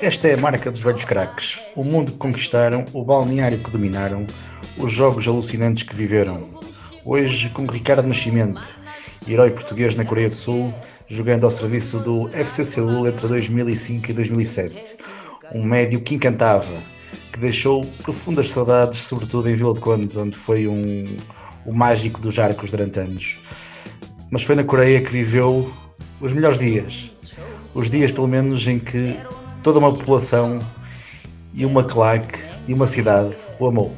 [0.00, 1.60] Esta é a marca dos velhos craques.
[1.74, 4.26] O mundo que conquistaram, o balneário que dominaram,
[4.76, 6.48] os jogos alucinantes que viveram.
[7.04, 8.62] Hoje com Ricardo Nascimento,
[9.26, 10.72] herói português na Coreia do Sul,
[11.08, 14.96] jogando ao serviço do FC Seul entre 2005 e 2007.
[15.52, 16.72] Um médio que encantava,
[17.32, 21.16] que deixou profundas saudades, sobretudo em Vila de Conde, onde foi um,
[21.66, 23.40] o mágico dos arcos durante anos.
[24.30, 25.68] Mas foi na Coreia que viveu
[26.20, 27.12] os melhores dias.
[27.74, 29.18] Os dias, pelo menos, em que
[29.62, 30.60] toda uma população
[31.54, 33.96] e uma claque e uma cidade o amou.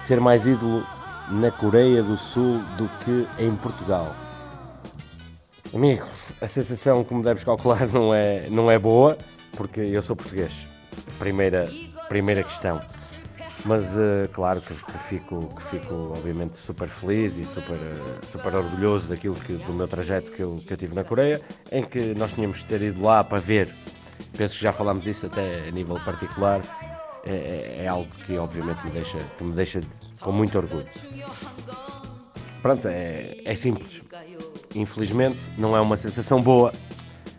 [0.00, 0.86] Ser mais ídolo
[1.28, 4.14] na Coreia do Sul do que em Portugal.
[5.74, 6.06] Amigo,
[6.40, 9.18] a sensação, como deves calcular, não é, não é boa,
[9.56, 10.68] porque eu sou português.
[11.18, 11.70] Primeira,
[12.08, 12.80] primeira questão.
[13.64, 18.54] Mas uh, claro que, que, fico, que fico obviamente super feliz e super, uh, super
[18.54, 21.40] orgulhoso daquilo que, do meu trajeto que eu, que eu tive na Coreia,
[21.72, 23.74] em que nós tínhamos de ter ido lá para ver.
[24.36, 26.60] Penso que já falámos isso até a nível particular.
[27.24, 29.80] É, é, é algo que obviamente me deixa, que me deixa
[30.20, 30.86] com muito orgulho.
[32.62, 34.02] Pronto, é, é simples.
[34.74, 36.72] Infelizmente não é uma sensação boa,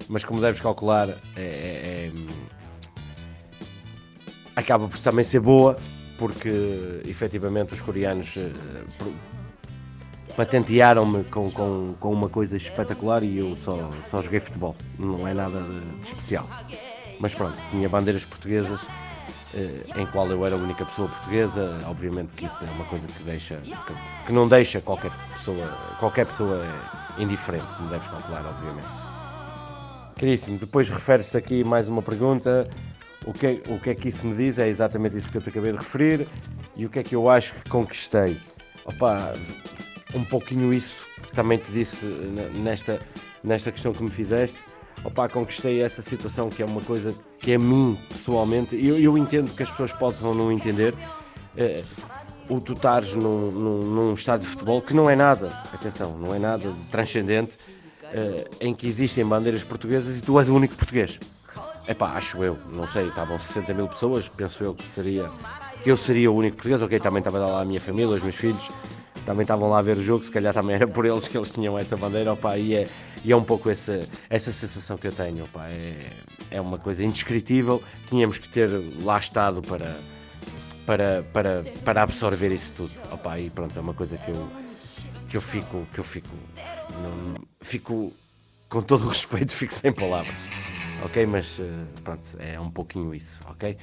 [0.09, 1.86] mas como deves calcular, é, é
[4.58, 5.77] acaba por também ser boa
[6.17, 9.14] porque efetivamente os coreanos uh,
[10.36, 15.33] patentearam-me com, com, com uma coisa espetacular e eu só, só joguei futebol, não é
[15.33, 16.49] nada de, de especial.
[17.19, 22.33] Mas pronto, tinha bandeiras portuguesas uh, em qual eu era a única pessoa portuguesa, obviamente
[22.33, 23.94] que isso é uma coisa que deixa que,
[24.25, 25.67] que não deixa qualquer pessoa,
[25.99, 26.66] qualquer pessoa
[27.19, 28.88] indiferente, como deves calcular, obviamente.
[30.15, 32.67] Caríssimo, depois refere-se aqui mais uma pergunta
[33.27, 34.58] o que, é, o que é que isso me diz?
[34.58, 36.26] É exatamente isso que eu te acabei de referir.
[36.77, 38.38] E o que é que eu acho que conquistei?
[38.86, 39.33] Opa,
[40.15, 42.05] um pouquinho isso que também te disse
[42.55, 43.02] nesta,
[43.43, 44.58] nesta questão que me fizeste.
[45.04, 49.54] Opa, conquistei essa situação que é uma coisa que a mim, pessoalmente, eu, eu entendo
[49.54, 50.95] que as pessoas possam não entender.
[51.58, 51.83] É,
[52.48, 56.33] o tu estares num, num, num estádio de futebol que não é nada, atenção, não
[56.33, 57.58] é nada de transcendente,
[58.04, 61.20] é, em que existem bandeiras portuguesas e tu és o único português.
[61.87, 65.31] Epá, acho eu, não sei, estavam 60 mil pessoas, penso eu que seria
[65.81, 68.36] que eu seria o único português, ok, também estava lá a minha família, os meus
[68.36, 68.67] filhos,
[69.25, 71.49] também estavam lá a ver o jogo, se calhar também era por eles que eles
[71.49, 72.87] tinham essa bandeira, opa, e, é,
[73.23, 76.09] e é um pouco essa, essa sensação que eu tenho, opa, é,
[76.52, 78.70] é uma coisa indescritível, tínhamos que ter
[79.02, 79.95] lá estado para,
[80.86, 84.49] para, para, para absorver isso tudo, opa, e pronto, é uma coisa que eu,
[85.30, 86.36] que eu fico, que eu fico,
[87.02, 88.11] não, fico,
[88.67, 90.42] com todo o respeito, fico sem palavras
[91.03, 91.25] ok?
[91.25, 91.63] Mas uh,
[92.03, 93.77] pronto, é um pouquinho isso, ok?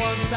[0.00, 0.32] Once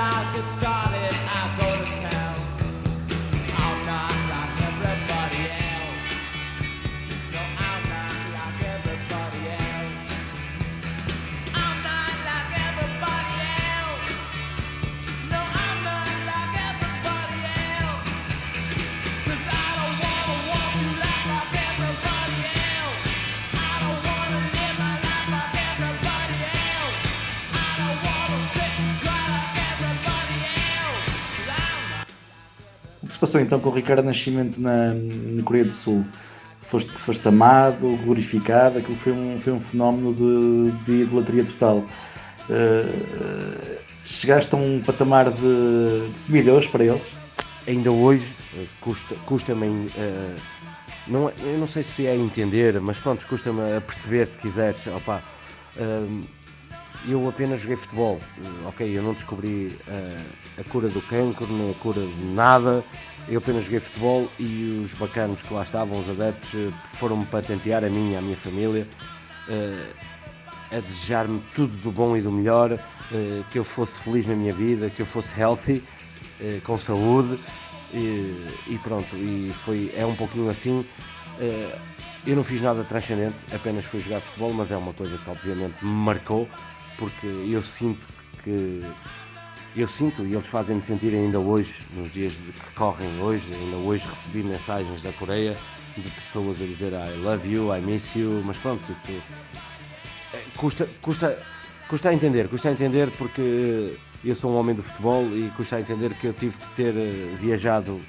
[33.31, 36.06] Passou então com o Ricardo Nascimento na, na Coreia do Sul?
[36.58, 41.78] Foste, foste amado, glorificado, aquilo foi um, foi um fenómeno de, de idolatria total.
[42.50, 47.16] Uh, chegaste a um patamar de, de para eles?
[47.66, 49.66] Ainda hoje eh, custa, custa-me.
[49.66, 50.36] Uh,
[51.07, 54.86] não, eu não sei se é entender, mas pronto, custa-me a perceber se quiseres.
[54.88, 55.24] Opa,
[55.78, 56.22] uh,
[57.07, 58.19] eu apenas joguei futebol.
[58.68, 59.75] Ok, eu não descobri
[60.60, 62.83] a cura do cancro, nem a cura de nada.
[63.27, 67.83] Eu apenas joguei futebol e os bacanos que lá estavam, os adeptos, eh, foram-me patentear
[67.83, 68.88] a mim e a minha família,
[69.47, 74.35] uh, a desejar-me tudo do bom e do melhor, uh, que eu fosse feliz na
[74.35, 75.83] minha vida, que eu fosse healthy,
[76.63, 77.38] com saúde
[77.94, 79.15] e, e, pronto.
[79.15, 80.83] E foi, é um pouquinho assim.
[82.25, 85.85] eu não fiz nada transcendente, apenas fui jogar futebol, mas é uma coisa que obviamente
[85.85, 86.50] me marcou,
[86.97, 88.07] porque eu sinto
[88.44, 88.83] que
[89.75, 94.07] eu sinto e eles fazem-me sentir ainda hoje, nos dias que correm hoje, ainda hoje
[94.07, 95.56] recebi mensagens da Coreia
[95.97, 99.12] de pessoas a dizer I love you, I miss you, mas pronto, isso
[100.33, 101.41] é, custa, custa,
[101.88, 105.77] custa a entender, custa a entender porque eu sou um homem do futebol e custa
[105.77, 108.00] a entender que eu tive que ter uh, viajado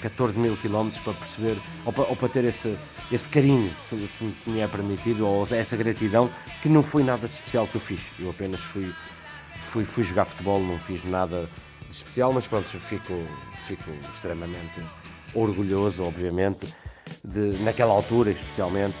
[0.00, 2.78] 14 mil quilómetros para perceber, ou para, ou para ter esse,
[3.10, 6.30] esse carinho, se, se me é permitido, ou essa gratidão,
[6.62, 8.00] que não foi nada de especial que eu fiz.
[8.20, 8.94] Eu apenas fui,
[9.68, 11.48] fui, fui jogar futebol, não fiz nada
[11.88, 13.26] de especial, mas pronto, fico,
[13.66, 14.82] fico extremamente
[15.34, 16.66] orgulhoso, obviamente,
[17.24, 18.96] de, naquela altura especialmente.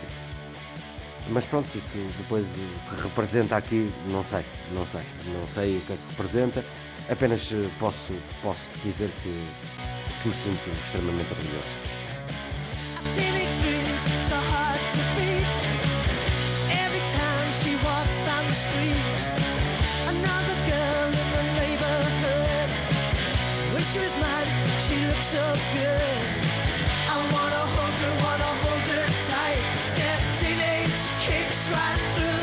[1.30, 5.80] Mas pronto, isso depois o que representa aqui, não sei, não sei, não sei o
[5.80, 6.64] que é que representa,
[7.10, 9.46] apenas eh, posso, posso dizer que,
[10.22, 11.98] que me sinto extremamente orgulhoso.
[23.78, 24.48] Wish she was mine,
[24.80, 26.22] she looks so good.
[27.14, 29.62] I wanna hold her, wanna hold her tight.
[29.94, 32.37] Get teenage kicks right through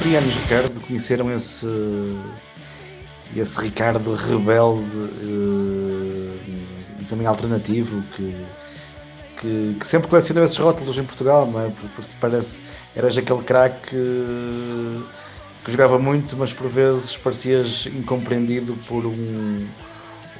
[0.00, 1.66] coreanos, Ricardo, conheceram esse,
[3.36, 6.40] esse Ricardo rebelde uh,
[6.98, 8.34] e também alternativo que,
[9.38, 11.68] que, que, sempre colecionou esses rótulos em Portugal, não é?
[11.68, 12.62] Porque, porque parece
[12.96, 15.04] eras aquele craque que,
[15.64, 19.68] que jogava muito, mas por vezes parecias incompreendido por um,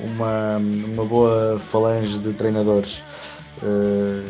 [0.01, 3.03] uma, uma boa falange de treinadores.
[3.63, 4.25] Uh,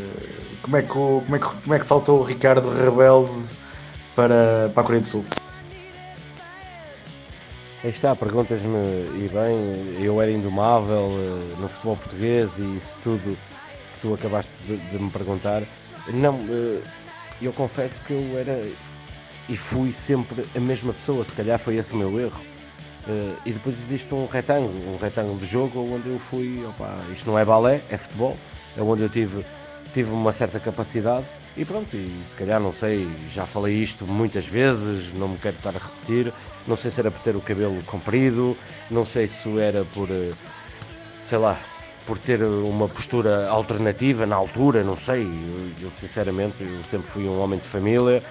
[0.61, 3.60] como, é que, como, é que, como é que saltou o Ricardo rebelde
[4.15, 5.25] para, para a Coreia do Sul?
[7.83, 8.77] Aí está, perguntas-me,
[9.17, 13.39] e bem, eu era indomável uh, no futebol português e isso tudo
[13.95, 15.63] que tu acabaste de, de me perguntar.
[16.13, 16.83] Não, uh,
[17.41, 18.71] eu confesso que eu era
[19.49, 22.41] e fui sempre a mesma pessoa, se calhar foi esse o meu erro.
[23.09, 27.31] Uh, e depois existe um retângulo, um retângulo de jogo onde eu fui, opa, isto
[27.31, 28.37] não é balé, é futebol,
[28.77, 29.43] é onde eu tive,
[29.93, 31.27] tive uma certa capacidade
[31.57, 35.57] e pronto, e se calhar não sei, já falei isto muitas vezes, não me quero
[35.57, 36.33] estar a repetir.
[36.67, 38.57] Não sei se era por ter o cabelo comprido,
[38.91, 40.33] não sei se era por, eh,
[41.25, 41.59] sei lá,
[42.07, 45.23] por ter uma postura alternativa na altura, não sei.
[45.25, 48.23] Eu, eu sinceramente, eu sempre fui um homem de família,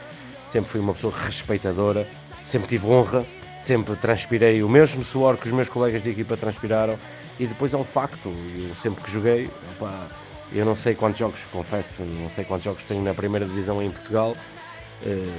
[0.47, 2.07] sempre fui uma pessoa respeitadora,
[2.45, 3.25] sempre tive honra,
[3.61, 6.97] sempre transpirei o mesmo suor que os meus colegas de equipa transpiraram.
[7.37, 10.09] E depois é um facto, eu sempre que joguei, opa,
[10.51, 13.91] eu não sei quantos jogos, confesso, não sei quantos jogos tenho na primeira divisão em
[13.91, 14.35] Portugal.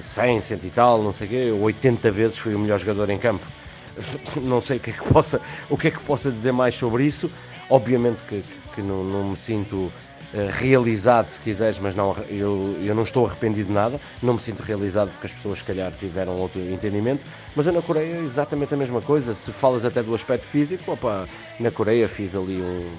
[0.02, 3.10] 100, eh, 100 e tal, não sei o quê, 80 vezes fui o melhor jogador
[3.10, 3.44] em campo.
[4.40, 7.04] Não sei o que é que possa, o que é que possa dizer mais sobre
[7.04, 7.30] isso.
[7.68, 8.42] Obviamente que,
[8.74, 9.92] que não, não me sinto
[10.32, 14.40] eh, realizado, se quiseres, mas não, eu, eu não estou arrependido de nada, não me
[14.40, 18.20] sinto realizado porque as pessoas, se calhar, tiveram outro entendimento, mas eu na Coreia é
[18.20, 19.34] exatamente a mesma coisa.
[19.34, 21.28] Se falas até do aspecto físico, opa,
[21.58, 22.96] na Coreia fiz ali um,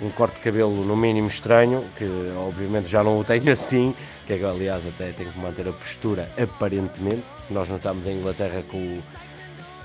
[0.00, 2.04] um corte de cabelo no mínimo estranho, que
[2.36, 3.94] obviamente já não o tenho assim,
[4.26, 7.24] que é, aliás até tenho que manter a postura aparentemente.
[7.50, 9.00] Nós não estamos em Inglaterra com o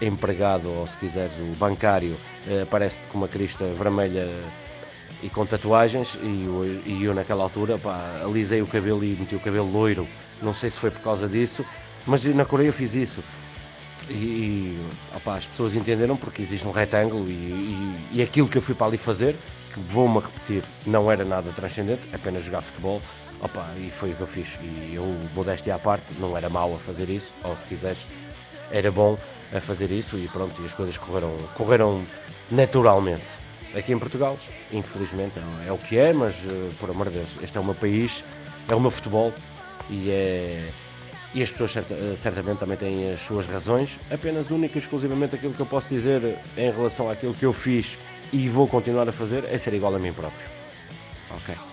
[0.01, 4.27] empregado, ou se quiseres, o bancário, eh, aparece com uma crista vermelha
[5.23, 9.35] e com tatuagens e eu, e eu naquela altura pá, alisei o cabelo e meti
[9.35, 10.07] o cabelo loiro.
[10.41, 11.65] Não sei se foi por causa disso,
[12.05, 13.23] mas na Coreia fiz isso.
[14.09, 14.79] E,
[15.15, 18.73] opa, as pessoas entenderam porque existe um retângulo e, e, e aquilo que eu fui
[18.73, 19.35] para ali fazer
[19.73, 23.01] que vou-me repetir, não era nada transcendente, apenas jogar futebol.
[23.41, 24.57] Opa, e foi o que eu fiz.
[24.61, 25.03] E eu,
[25.35, 28.11] modéstia à parte, não era mau a fazer isso, ou se quiseres,
[28.71, 29.17] era bom
[29.53, 32.01] a fazer isso e pronto, e as coisas correram, correram
[32.51, 33.47] naturalmente.
[33.75, 34.37] Aqui em Portugal,
[34.71, 37.63] infelizmente, é, é o que é, mas uh, por amor de Deus, este é o
[37.63, 38.23] meu país,
[38.69, 39.33] é o meu futebol
[39.89, 40.69] e é.
[41.34, 45.53] E as pessoas eh, certamente também têm as suas razões, apenas única e exclusivamente aquilo
[45.53, 47.98] que eu posso dizer em relação àquilo que eu fiz
[48.31, 50.48] e vou continuar a fazer é ser igual a mim próprio.
[51.31, 51.66] Ok.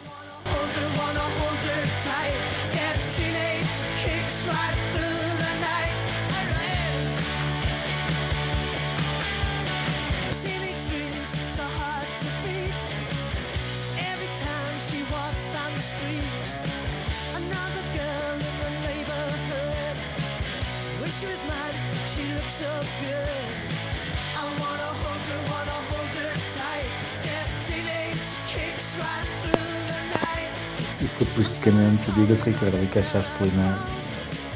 [31.15, 33.79] Futbolisticamente, diga-se Ricardo, encaixaste ali na,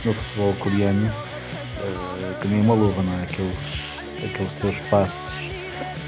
[0.05, 3.23] no futebol coreano uh, que nem uma luva, não é?
[3.23, 5.51] Aqueles, aqueles teus passos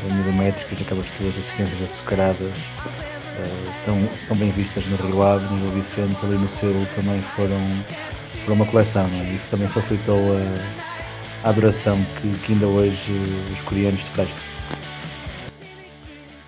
[0.04, 5.70] milimétricos, aquelas tuas assistências açucaradas, uh, tão, tão bem vistas no Rio Ave, no Gil
[5.70, 7.84] Vicente, ali no Seul também foram,
[8.26, 9.08] foram uma coleção.
[9.20, 9.32] É?
[9.32, 13.12] Isso também facilitou a, a adoração que, que ainda hoje
[13.52, 14.42] os coreanos te prestam.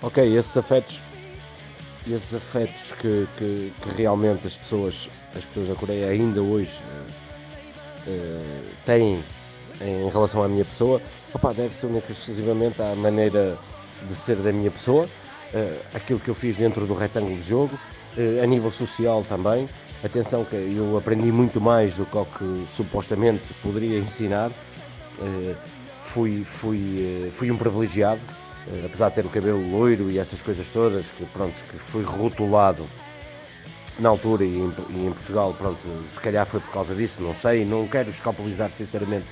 [0.02, 1.00] Ok, esses afetos
[2.10, 8.10] esses afetos que, que, que, realmente as pessoas, as pessoas da Coreia ainda hoje uh,
[8.10, 9.24] uh, têm
[9.80, 11.00] em relação à minha pessoa,
[11.32, 13.58] opa, deve ser única exclusivamente à maneira
[14.06, 17.78] de ser da minha pessoa, uh, aquilo que eu fiz dentro do retângulo de jogo,
[18.42, 19.66] a nível social também.
[20.04, 24.50] Atenção que eu aprendi muito mais do que o que supostamente poderia ensinar.
[26.02, 28.20] fui, fui, fui um privilegiado,
[28.84, 32.86] apesar de ter o cabelo loiro e essas coisas todas, que pronto, que foi rotulado
[33.98, 37.34] na altura e em, e em, Portugal, pronto, se calhar foi por causa disso, não
[37.34, 39.26] sei, não quero escapulizar sinceramente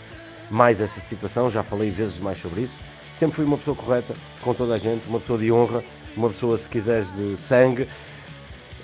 [0.51, 2.81] mais essa situação, já falei vezes mais sobre isso.
[3.15, 5.83] Sempre fui uma pessoa correta com toda a gente, uma pessoa de honra,
[6.17, 7.89] uma pessoa, se quiseres, de sangue,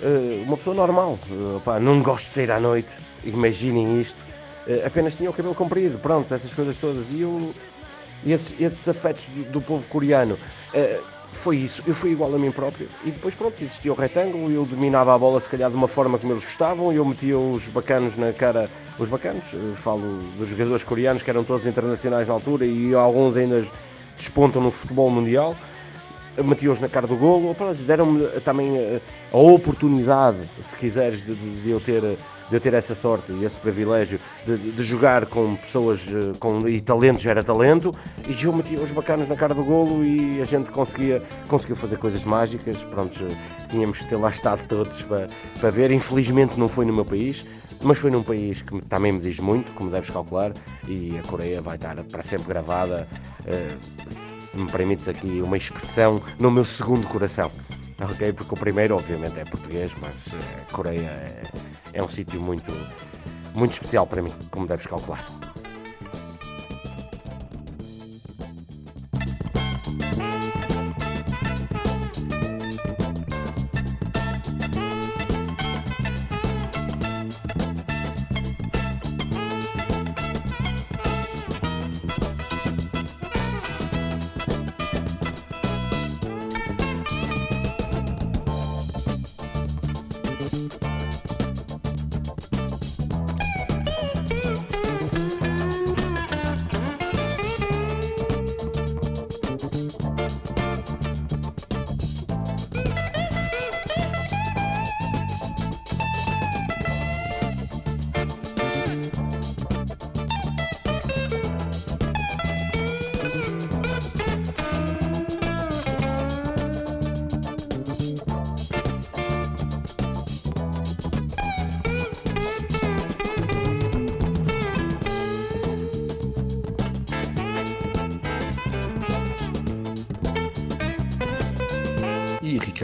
[0.01, 1.17] eh, uma pessoa normal.
[1.29, 4.25] Eh, não gosto de sair à noite, imaginem isto.
[4.85, 7.09] Apenas tinha o cabelo comprido, pronto, essas coisas todas.
[7.09, 7.53] E eu
[8.25, 10.37] esses, esses afetos do, do povo coreano.
[10.73, 12.87] Uh, foi isso, eu fui igual a mim próprio.
[13.05, 16.17] E depois pronto, existia o retângulo, eu dominava a bola se calhar de uma forma
[16.17, 19.43] como eles gostavam, eu metia os bacanos na cara, os bacanos,
[19.75, 20.01] falo
[20.37, 23.63] dos jogadores coreanos que eram todos internacionais na altura e alguns ainda
[24.15, 25.55] despontam no futebol mundial,
[26.43, 27.55] metia-os na cara do golo,
[27.85, 28.99] deram-me também a,
[29.35, 32.17] a, oportunidade, se quiseres, de, de, de eu ter
[32.49, 36.67] de eu ter essa sorte e esse privilégio de, de jogar com pessoas eh, com,
[36.67, 37.93] e talento gera talento
[38.27, 41.97] e eu metia os bacanos na cara do golo e a gente conseguia conseguiu fazer
[41.97, 42.83] coisas mágicas.
[42.85, 43.27] Pronto
[43.69, 45.27] tínhamos que ter lá estado todos para,
[45.59, 45.91] para ver.
[45.91, 47.45] Infelizmente não foi no meu país
[47.81, 50.51] mas foi num país que também me diz muito, como deves calcular,
[50.87, 53.07] e a Coreia vai estar para sempre gravada,
[53.41, 54.09] uh,
[54.41, 57.51] se me permites aqui uma expressão, no meu segundo coração
[57.99, 58.33] ok?
[58.33, 61.43] Porque o primeiro, obviamente, é português, mas a eh, Coreia é,
[61.93, 62.71] é um sítio muito,
[63.55, 65.25] muito especial para mim, como deves calcular.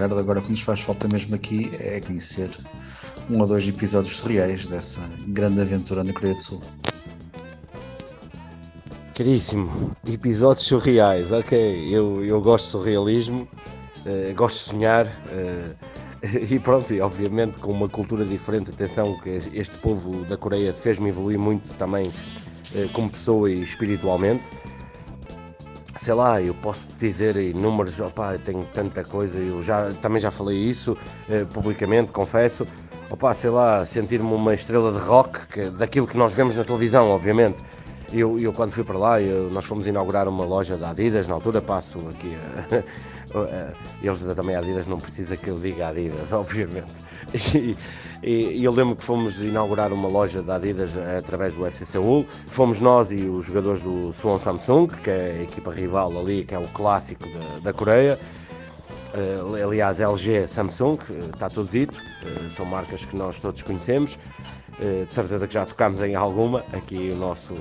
[0.04, 2.50] Ricardo, agora o que nos faz falta mesmo aqui é conhecer
[3.30, 6.62] um ou dois episódios surreais dessa grande aventura na Coreia do Sul.
[9.16, 13.48] Caríssimo, episódios surreais, ok, eu, eu gosto de surrealismo,
[14.06, 15.76] uh, gosto de sonhar uh,
[16.54, 21.08] e pronto, e obviamente com uma cultura diferente, atenção que este povo da Coreia fez-me
[21.08, 24.44] evoluir muito também uh, como pessoa e espiritualmente
[26.04, 30.30] sei lá, eu posso dizer em números, opá, tenho tanta coisa, eu já, também já
[30.30, 30.98] falei isso
[31.30, 32.68] eh, publicamente, confesso,
[33.10, 37.10] opá, sei lá, sentir-me uma estrela de rock, que, daquilo que nós vemos na televisão,
[37.10, 37.64] obviamente.
[38.12, 41.36] Eu, eu quando fui para lá, eu, nós fomos inaugurar uma loja da Adidas, na
[41.36, 42.38] altura passo aqui,
[44.04, 46.92] eles também Adidas não precisa que eu diga Adidas, obviamente.
[47.56, 47.78] E,
[48.24, 52.26] e, eu lembro que fomos inaugurar uma loja da Adidas através do FC Seul.
[52.48, 56.56] Fomos nós e os jogadores do Suwon Samsung, que é a equipa rival ali, que
[56.56, 58.18] é o clássico da, da Coreia.
[59.14, 60.98] Uh, aliás, LG, Samsung,
[61.34, 64.18] está tudo dito, uh, são marcas que nós todos conhecemos.
[64.80, 67.54] Uh, de certeza que já tocámos em alguma, aqui o nosso,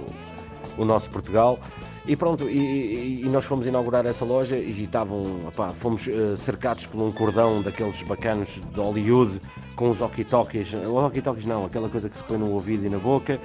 [0.79, 1.59] o nosso Portugal.
[2.05, 6.85] E pronto, e, e, nós fomos inaugurar essa loja e estavam, opá, fomos uh, cercados
[6.85, 9.41] por um cordão daqueles bacanos de Hollywood
[9.77, 12.99] com os walkie-talkies, os walkie-talkies não, aquela coisa que se põe no ouvido e na
[12.99, 13.39] boca,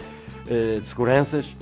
[0.48, 1.56] uh, seguranças,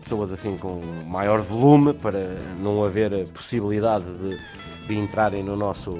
[0.00, 4.38] pessoas assim com maior volume para não haver possibilidade de,
[4.86, 5.94] de entrarem no nosso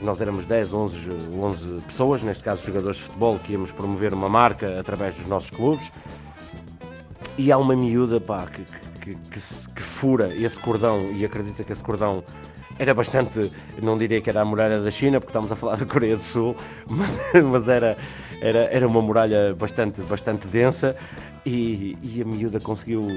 [0.00, 4.28] nós éramos 10, 11, 11 pessoas, neste caso jogadores de futebol, que íamos promover uma
[4.28, 5.90] marca através dos nossos clubes.
[7.36, 8.62] E há uma miúda pá, que,
[9.08, 9.40] que, que,
[9.74, 12.22] que, fura esse cordão e acredita que esse cordão
[12.78, 13.50] era bastante,
[13.82, 16.22] não diria que era a muralha da China, porque estamos a falar da Coreia do
[16.22, 16.54] Sul,
[16.88, 17.96] mas, mas era,
[18.40, 20.96] era, era uma muralha bastante, bastante densa
[21.44, 23.08] e, e a miúda conseguiu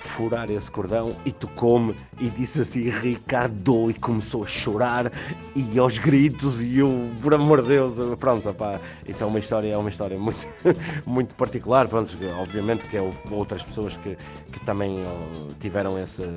[0.00, 5.10] furar esse cordão e tocou-me e disse assim Ricardo e começou a chorar
[5.54, 9.72] e aos gritos e eu, por amor de Deus, pronto, opá, isso é uma história,
[9.72, 10.46] é uma história muito,
[11.06, 14.16] muito particular, pronto, obviamente que houve outras pessoas que,
[14.52, 14.98] que também
[15.60, 16.28] tiveram esse,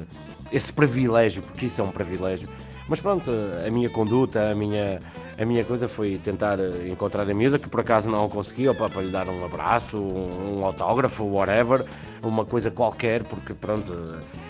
[0.52, 2.48] esse privilégio, porque isso é um privilégio,
[2.88, 3.30] mas pronto,
[3.66, 5.00] a minha conduta, a minha,
[5.38, 9.02] a minha coisa foi tentar encontrar a miúda, que por acaso não consegui, opa, para
[9.02, 11.86] lhe dar um abraço, um, um autógrafo, whatever,
[12.24, 13.94] uma coisa qualquer, porque pronto,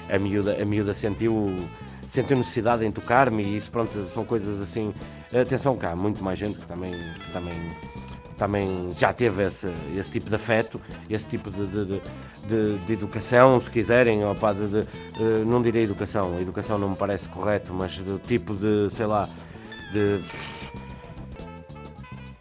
[0.09, 1.49] a miúda, a miúda sentiu
[2.07, 4.93] sentiu necessidade em tocar-me e isso pronto, são coisas assim.
[5.33, 7.53] Atenção cá, muito mais gente que também, que também,
[8.37, 12.01] também já teve esse, esse tipo de afeto, esse tipo de, de,
[12.47, 14.87] de, de educação, se quiserem, opa, de, de,
[15.45, 19.27] não direi educação, educação não me parece correto, mas do tipo de, sei lá,
[19.91, 20.21] de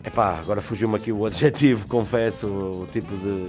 [0.05, 3.49] Epá, agora fugiu-me aqui o adjetivo, confesso, o tipo de.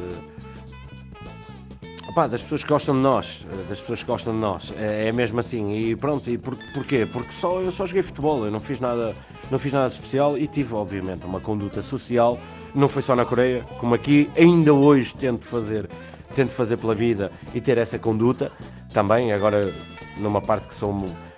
[2.10, 5.12] Epá, das pessoas que gostam de nós, das pessoas que gostam de nós, é, é
[5.12, 7.06] mesmo assim, e pronto, e por, porquê?
[7.12, 9.14] Porque só, eu só joguei futebol, eu não fiz nada,
[9.52, 12.40] não fiz nada de especial e tive, obviamente, uma conduta social,
[12.74, 15.90] não foi só na Coreia, como aqui, ainda hoje tento fazer,
[16.34, 18.50] tento fazer pela vida e ter essa conduta,
[18.94, 19.74] também, agora
[20.18, 20.96] numa parte que sou,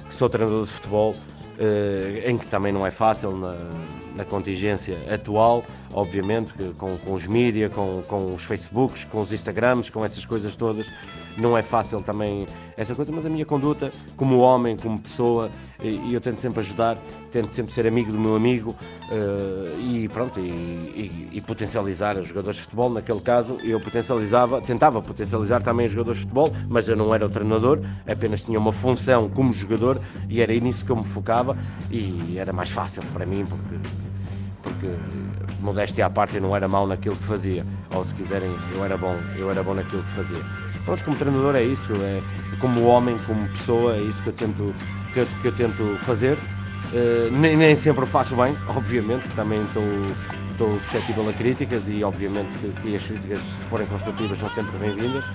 [0.08, 1.16] que sou treinador de futebol,
[2.26, 3.56] em que também não é fácil na,
[4.16, 5.64] na contingência atual,
[5.98, 10.56] obviamente, com, com os mídias, com, com os Facebooks, com os Instagrams, com essas coisas
[10.56, 10.92] todas,
[11.36, 12.46] não é fácil também
[12.77, 15.50] essa coisa, mas a minha conduta, como homem, como pessoa,
[15.82, 17.00] e, eu tento sempre ajudar,
[17.32, 18.75] tento sempre ser amigo do meu amigo
[19.10, 22.92] uh, e pronto, e, e, e, potencializar os jogadores de futebol.
[22.92, 27.25] Naquele caso, eu potencializava, tentava potencializar também os jogadores de futebol, mas eu não era
[27.25, 31.57] o treinador, apenas tinha uma função como jogador e era nisso que eu me focava
[31.90, 33.75] e era mais fácil para mim porque
[34.74, 34.96] porque
[35.62, 38.98] modéstia à parte eu não era mau naquilo que fazia, ou se quiserem, eu era
[38.98, 40.42] bom, eu era bom naquilo que fazia.
[40.86, 42.22] Pronto, como treinador é isso, é
[42.60, 44.75] como homem, como pessoa, é isso que eu tento,
[45.14, 46.38] tento que eu tento fazer.
[46.94, 49.84] Uh, nem, nem, sempre faço bem, obviamente, também estou,
[50.51, 54.77] estou suscetível a críticas e obviamente que, que as críticas, se forem construtivas, são sempre
[54.77, 55.25] bem-vindas.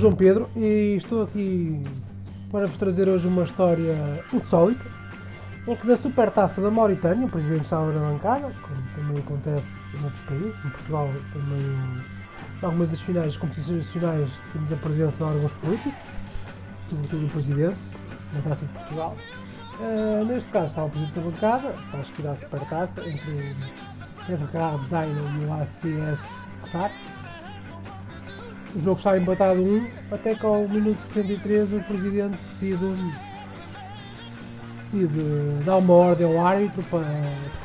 [0.00, 1.78] João Pedro e estou aqui
[2.50, 4.82] para vos trazer hoje uma história insólita
[5.68, 10.02] em que na Supertaça da Mauritânia, o Presidente estava na bancada, como também acontece em
[10.02, 11.58] outros países, em Portugal também
[12.62, 16.02] em algumas das finais das competições nacionais temos a presença de órgãos políticos,
[16.88, 17.76] sobretudo o Presidente,
[18.32, 19.16] na Taça de Portugal.
[19.80, 23.54] Uh, neste caso estava o Presidente da bancada, acho que da Supertaça, entre
[24.24, 26.20] FK Designer e o ACS
[26.54, 26.90] Sexar
[28.74, 33.12] o jogo está empatado 1, até que ao minuto 63 o presidente decide,
[34.92, 37.04] decide dar uma ordem ao árbitro para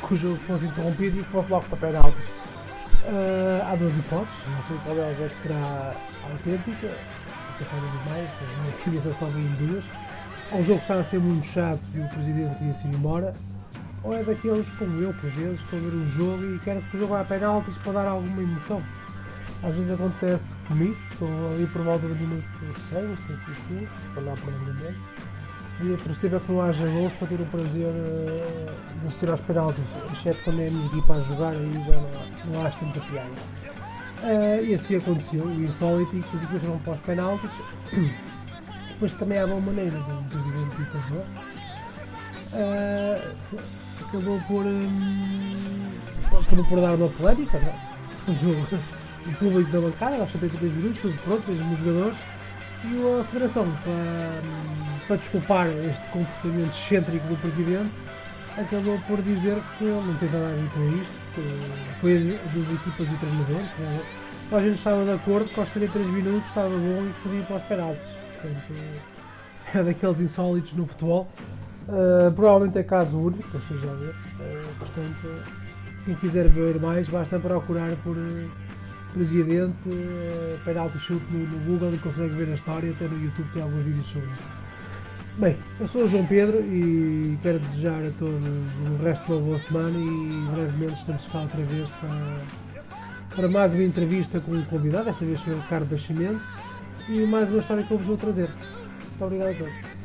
[0.06, 2.24] que o jogo fosse interrompido e fosse logo para penaltis.
[3.06, 5.94] Uh, há duas hipóteses, não sei qual delas é que será
[6.28, 6.98] autêntica,
[7.58, 9.84] cada vez mais, queria ser só em duas.
[10.52, 13.32] Ou o jogo está a ser muito chato e o presidente ia se ir embora,
[14.02, 16.96] ou é daqueles como eu, por vezes, estou a ver um jogo e quero que
[16.96, 18.82] o jogo vá a penaltis para dar alguma emoção.
[19.62, 22.44] Às vezes acontece comigo, estou ali por volta do minuto
[22.90, 24.56] 100, 105, para lá para o
[25.78, 29.28] e a torcida é que não haja gols para ter o prazer uh, de assistir
[29.28, 32.78] aos penaltis, exceto quando é a minha equipa a jogar, aí já não, não acho
[32.78, 33.30] tanta piada.
[34.22, 37.50] Uh, e assim aconteceu, o insólito e que as equipas vão para os penaltis.
[38.88, 41.24] Depois também há boa maneira do presidente de fazer.
[42.54, 43.66] Uh,
[44.08, 45.92] acabou por, um,
[46.30, 47.68] por, por dar uma polémica, não?
[47.68, 47.86] É?
[48.26, 48.66] O jogo
[49.28, 52.18] o público da bancada, aos 73 minutos, tudo pronto, mesmo os jogadores,
[52.84, 57.90] e a Federação, para, para desculpar este comportamento excêntrico do Presidente,
[58.56, 63.12] acabou por dizer que não tem nada a ver com isto, que foi das equipas
[63.12, 63.78] e treinadores.
[63.78, 64.02] Né?
[64.52, 67.56] A gente estava de acordo que aos 33 minutos estava bom e podia ir para
[67.56, 68.02] os penaltis.
[68.32, 68.74] Portanto,
[69.74, 71.28] é daqueles insólitos no futebol.
[71.88, 74.10] Uh, provavelmente é caso único, esteja a ver.
[74.10, 75.42] Uh, portanto,
[76.04, 78.16] quem quiser ver mais, basta procurar por.
[78.16, 78.48] Uh,
[79.16, 83.48] presidente, uh, penalti chute no, no, Google e consegue ver a história, até no YouTube
[83.52, 84.66] tem alguns vídeos sobre isso.
[85.38, 89.40] Bem, eu sou o João Pedro e quero desejar a todos o resto de uma
[89.40, 94.64] boa semana e brevemente estamos cá outra vez para, para mais uma entrevista com um
[94.64, 96.40] convidado, desta vez foi o Ricardo Nascimento,
[97.08, 98.48] e mais uma história que eu vos vou trazer.
[98.48, 99.95] Muito obrigado a todos.